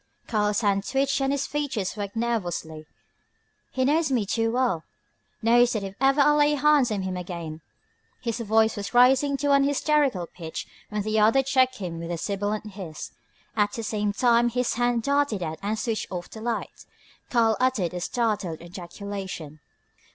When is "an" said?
9.51-9.63